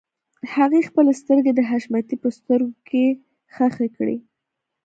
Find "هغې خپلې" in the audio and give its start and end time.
0.53-1.11